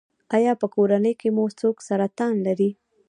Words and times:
ایا 0.37 0.53
په 0.61 0.67
کورنۍ 0.73 1.13
کې 1.21 1.29
مو 1.35 1.45
څوک 1.59 1.77
سرطان 1.87 2.33
لري؟ 2.45 2.69